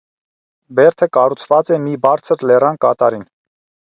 [0.77, 3.25] Բերդը կառուցված է մի բարձր լեռան կատարին։